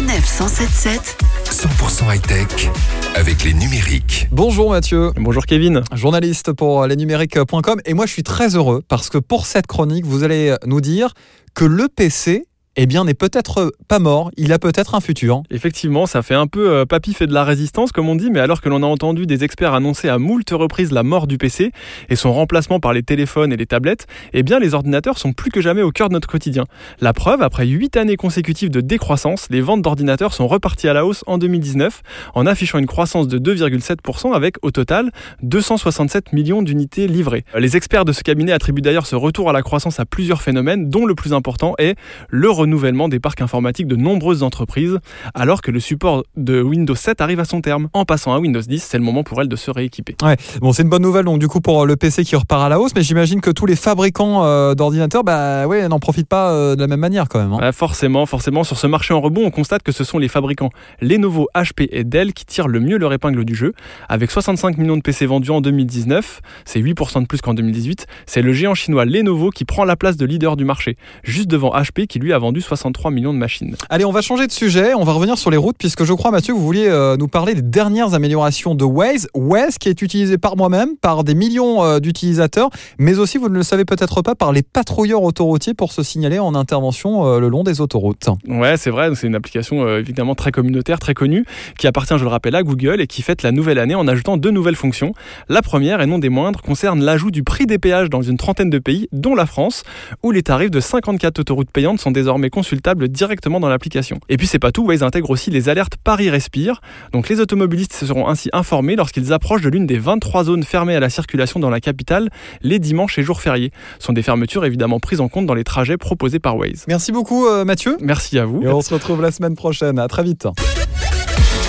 Sanef 0.00 0.24
177 0.24 1.18
100% 1.44 2.14
high-tech 2.14 2.70
avec 3.14 3.44
les 3.44 3.52
numériques. 3.52 4.28
Bonjour 4.32 4.70
Mathieu, 4.70 5.10
Bonjour 5.16 5.44
Kevin. 5.44 5.82
journaliste 5.92 6.54
pour 6.54 6.86
lesnumériques.com 6.86 7.82
et 7.84 7.92
moi 7.92 8.06
je 8.06 8.12
suis 8.14 8.22
très 8.22 8.56
heureux 8.56 8.82
parce 8.88 9.10
que 9.10 9.18
pour 9.18 9.44
cette 9.44 9.66
chronique 9.66 10.06
vous 10.06 10.24
allez 10.24 10.56
nous 10.64 10.80
dire 10.80 11.12
que 11.52 11.66
le 11.66 11.88
PC 11.88 12.46
eh 12.76 12.86
bien 12.86 13.04
n'est 13.04 13.14
peut-être 13.14 13.72
pas 13.88 13.98
mort, 13.98 14.30
il 14.36 14.52
a 14.52 14.58
peut-être 14.60 14.94
un 14.94 15.00
futur. 15.00 15.42
Effectivement, 15.50 16.06
ça 16.06 16.22
fait 16.22 16.36
un 16.36 16.46
peu 16.46 16.70
euh, 16.70 16.86
papy 16.86 17.14
fait 17.14 17.26
de 17.26 17.34
la 17.34 17.42
résistance 17.42 17.90
comme 17.90 18.08
on 18.08 18.14
dit, 18.14 18.30
mais 18.30 18.38
alors 18.38 18.60
que 18.60 18.68
l'on 18.68 18.84
a 18.84 18.86
entendu 18.86 19.26
des 19.26 19.42
experts 19.42 19.74
annoncer 19.74 20.08
à 20.08 20.18
moult 20.18 20.48
reprises 20.50 20.92
la 20.92 21.02
mort 21.02 21.26
du 21.26 21.36
PC 21.36 21.72
et 22.08 22.16
son 22.16 22.32
remplacement 22.32 22.78
par 22.78 22.92
les 22.92 23.02
téléphones 23.02 23.52
et 23.52 23.56
les 23.56 23.66
tablettes, 23.66 24.06
eh 24.32 24.44
bien 24.44 24.60
les 24.60 24.74
ordinateurs 24.74 25.18
sont 25.18 25.32
plus 25.32 25.50
que 25.50 25.60
jamais 25.60 25.82
au 25.82 25.90
cœur 25.90 26.08
de 26.08 26.14
notre 26.14 26.28
quotidien. 26.28 26.64
La 27.00 27.12
preuve, 27.12 27.42
après 27.42 27.66
8 27.66 27.96
années 27.96 28.16
consécutives 28.16 28.70
de 28.70 28.80
décroissance, 28.80 29.48
les 29.50 29.60
ventes 29.60 29.82
d'ordinateurs 29.82 30.32
sont 30.32 30.46
reparties 30.46 30.88
à 30.88 30.92
la 30.92 31.04
hausse 31.04 31.24
en 31.26 31.38
2019 31.38 32.02
en 32.34 32.46
affichant 32.46 32.78
une 32.78 32.86
croissance 32.86 33.26
de 33.26 33.38
2,7% 33.38 34.32
avec 34.32 34.56
au 34.62 34.70
total 34.70 35.10
267 35.42 36.32
millions 36.32 36.62
d'unités 36.62 37.08
livrées. 37.08 37.44
Les 37.58 37.76
experts 37.76 38.04
de 38.04 38.12
ce 38.12 38.22
cabinet 38.22 38.52
attribuent 38.52 38.82
d'ailleurs 38.82 39.06
ce 39.06 39.16
retour 39.16 39.50
à 39.50 39.52
la 39.52 39.62
croissance 39.62 39.98
à 39.98 40.04
plusieurs 40.04 40.40
phénomènes 40.40 40.88
dont 40.88 41.04
le 41.04 41.16
plus 41.16 41.32
important 41.32 41.74
est 41.78 41.96
le 42.28 42.59
renouvellement 42.60 43.08
des 43.08 43.20
parcs 43.20 43.40
informatiques 43.40 43.86
de 43.86 43.96
nombreuses 43.96 44.42
entreprises, 44.42 44.98
alors 45.34 45.62
que 45.62 45.70
le 45.70 45.80
support 45.80 46.24
de 46.36 46.62
Windows 46.62 46.94
7 46.94 47.20
arrive 47.20 47.40
à 47.40 47.44
son 47.44 47.60
terme. 47.60 47.88
En 47.92 48.04
passant 48.04 48.32
à 48.34 48.38
Windows 48.38 48.60
10, 48.60 48.82
c'est 48.82 48.98
le 48.98 49.04
moment 49.04 49.22
pour 49.24 49.40
elles 49.40 49.48
de 49.48 49.56
se 49.56 49.70
rééquiper. 49.70 50.16
Ouais, 50.22 50.36
bon 50.60 50.72
c'est 50.72 50.82
une 50.82 50.88
bonne 50.88 51.02
nouvelle 51.02 51.24
donc 51.24 51.38
du 51.38 51.48
coup 51.48 51.60
pour 51.60 51.86
le 51.86 51.96
PC 51.96 52.24
qui 52.24 52.36
repart 52.36 52.62
à 52.62 52.68
la 52.68 52.78
hausse, 52.80 52.92
mais 52.94 53.02
j'imagine 53.02 53.40
que 53.40 53.50
tous 53.50 53.66
les 53.66 53.76
fabricants 53.76 54.44
euh, 54.44 54.74
d'ordinateurs, 54.74 55.24
bah 55.24 55.66
ouais, 55.66 55.88
n'en 55.88 55.98
profitent 55.98 56.28
pas 56.28 56.52
euh, 56.52 56.76
de 56.76 56.80
la 56.80 56.86
même 56.86 57.00
manière 57.00 57.28
quand 57.28 57.38
même. 57.40 57.52
hein. 57.52 57.58
Ouais, 57.60 57.72
forcément, 57.72 58.26
forcément, 58.26 58.64
sur 58.64 58.76
ce 58.78 58.86
marché 58.86 59.14
en 59.14 59.20
rebond, 59.20 59.44
on 59.44 59.50
constate 59.50 59.82
que 59.82 59.92
ce 59.92 60.04
sont 60.04 60.18
les 60.18 60.28
fabricants 60.28 60.70
Lenovo, 61.00 61.48
HP 61.54 61.88
et 61.90 62.04
Dell 62.04 62.32
qui 62.32 62.44
tirent 62.44 62.68
le 62.68 62.80
mieux 62.80 62.98
leur 62.98 63.12
épingle 63.12 63.44
du 63.44 63.54
jeu. 63.54 63.72
Avec 64.08 64.30
65 64.30 64.76
millions 64.78 64.96
de 64.96 65.02
PC 65.02 65.26
vendus 65.26 65.50
en 65.50 65.60
2019, 65.60 66.40
c'est 66.64 66.80
8% 66.80 67.22
de 67.22 67.26
plus 67.26 67.40
qu'en 67.40 67.54
2018, 67.54 68.06
c'est 68.26 68.42
le 68.42 68.52
géant 68.52 68.74
chinois 68.74 69.04
Lenovo 69.04 69.50
qui 69.50 69.64
prend 69.64 69.84
la 69.84 69.96
place 69.96 70.16
de 70.16 70.26
leader 70.26 70.56
du 70.56 70.64
marché, 70.64 70.96
juste 71.22 71.48
devant 71.48 71.70
HP 71.74 72.06
qui 72.06 72.18
lui 72.18 72.32
a 72.32 72.38
vendu 72.38 72.49
63 72.58 73.10
millions 73.10 73.32
de 73.32 73.38
machines. 73.38 73.76
Allez, 73.88 74.04
on 74.04 74.10
va 74.10 74.22
changer 74.22 74.46
de 74.46 74.52
sujet, 74.52 74.94
on 74.94 75.04
va 75.04 75.12
revenir 75.12 75.38
sur 75.38 75.50
les 75.50 75.56
routes 75.56 75.76
puisque 75.78 76.04
je 76.04 76.12
crois 76.12 76.30
Mathieu, 76.30 76.52
vous 76.54 76.64
vouliez 76.64 76.88
euh, 76.88 77.16
nous 77.16 77.28
parler 77.28 77.54
des 77.54 77.62
dernières 77.62 78.14
améliorations 78.14 78.74
de 78.74 78.84
Waze, 78.84 79.28
Waze 79.34 79.78
qui 79.78 79.88
est 79.88 80.02
utilisé 80.02 80.38
par 80.38 80.56
moi-même, 80.56 80.96
par 80.96 81.22
des 81.22 81.34
millions 81.34 81.84
euh, 81.84 82.00
d'utilisateurs, 82.00 82.70
mais 82.98 83.18
aussi 83.18 83.38
vous 83.38 83.48
ne 83.48 83.54
le 83.54 83.62
savez 83.62 83.84
peut-être 83.84 84.22
pas 84.22 84.34
par 84.34 84.52
les 84.52 84.62
patrouilleurs 84.62 85.22
autoroutiers 85.22 85.74
pour 85.74 85.92
se 85.92 86.02
signaler 86.02 86.38
en 86.38 86.54
intervention 86.54 87.26
euh, 87.26 87.38
le 87.38 87.48
long 87.48 87.62
des 87.62 87.80
autoroutes. 87.80 88.28
Ouais, 88.48 88.76
c'est 88.76 88.90
vrai, 88.90 89.14
c'est 89.14 89.26
une 89.26 89.34
application 89.34 89.98
évidemment 89.98 90.34
très 90.34 90.50
communautaire, 90.50 90.98
très 90.98 91.14
connue, 91.14 91.44
qui 91.78 91.86
appartient, 91.86 92.16
je 92.16 92.24
le 92.24 92.30
rappelle, 92.30 92.54
à 92.54 92.62
Google 92.62 93.00
et 93.00 93.06
qui 93.06 93.22
fête 93.22 93.42
la 93.42 93.52
nouvelle 93.52 93.78
année 93.78 93.94
en 93.94 94.08
ajoutant 94.08 94.36
deux 94.36 94.50
nouvelles 94.50 94.76
fonctions. 94.76 95.12
La 95.48 95.62
première, 95.62 96.00
et 96.00 96.06
non 96.06 96.18
des 96.18 96.28
moindres, 96.28 96.62
concerne 96.62 97.02
l'ajout 97.02 97.30
du 97.30 97.42
prix 97.42 97.66
des 97.66 97.78
péages 97.78 98.10
dans 98.10 98.22
une 98.22 98.36
trentaine 98.36 98.70
de 98.70 98.78
pays, 98.78 99.08
dont 99.12 99.34
la 99.34 99.46
France, 99.46 99.82
où 100.22 100.30
les 100.30 100.42
tarifs 100.42 100.70
de 100.70 100.80
54 100.80 101.38
autoroutes 101.38 101.70
payantes 101.70 102.00
sont 102.00 102.10
désormais 102.10 102.39
consultables 102.48 103.08
directement 103.08 103.60
dans 103.60 103.68
l'application. 103.68 104.18
Et 104.30 104.38
puis 104.38 104.46
c'est 104.46 104.58
pas 104.58 104.72
tout, 104.72 104.86
Waze 104.86 105.02
intègre 105.02 105.28
aussi 105.28 105.50
les 105.50 105.68
alertes 105.68 105.96
Paris 106.02 106.30
Respire. 106.30 106.80
Donc 107.12 107.28
les 107.28 107.40
automobilistes 107.40 107.92
se 107.92 108.06
seront 108.06 108.28
ainsi 108.28 108.48
informés 108.54 108.96
lorsqu'ils 108.96 109.34
approchent 109.34 109.60
de 109.60 109.68
l'une 109.68 109.86
des 109.86 109.98
23 109.98 110.44
zones 110.44 110.62
fermées 110.62 110.96
à 110.96 111.00
la 111.00 111.10
circulation 111.10 111.60
dans 111.60 111.70
la 111.70 111.80
capitale 111.80 112.30
les 112.62 112.78
dimanches 112.78 113.18
et 113.18 113.22
jours 113.22 113.40
fériés. 113.40 113.72
Ce 113.98 114.06
sont 114.06 114.12
des 114.12 114.22
fermetures 114.22 114.64
évidemment 114.64 115.00
prises 115.00 115.20
en 115.20 115.28
compte 115.28 115.46
dans 115.46 115.54
les 115.54 115.64
trajets 115.64 115.96
proposés 115.96 116.38
par 116.38 116.56
Waze. 116.56 116.84
Merci 116.88 117.12
beaucoup 117.12 117.46
euh, 117.46 117.64
Mathieu. 117.64 117.96
Merci 118.00 118.38
à 118.38 118.46
vous. 118.46 118.62
Et 118.62 118.68
on 118.68 118.80
se 118.80 118.94
retrouve 118.94 119.20
la 119.20 119.32
semaine 119.32 119.56
prochaine. 119.56 119.98
À 119.98 120.08
très 120.08 120.22
vite. 120.22 120.46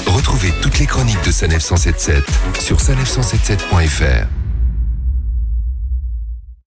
Retrouvez 0.07 0.49
toutes 0.61 0.79
les 0.79 0.85
chroniques 0.85 1.23
de 1.25 1.31
Sanef 1.31 1.61
177 1.61 2.23
sur 2.59 2.77
sanef177.fr. 2.77 4.40